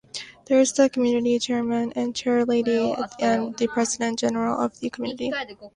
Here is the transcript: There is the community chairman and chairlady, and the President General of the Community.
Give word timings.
There 0.45 0.59
is 0.59 0.73
the 0.73 0.89
community 0.89 1.37
chairman 1.37 1.93
and 1.95 2.15
chairlady, 2.15 3.07
and 3.19 3.55
the 3.55 3.67
President 3.67 4.17
General 4.17 4.59
of 4.59 4.79
the 4.79 4.89
Community. 4.89 5.31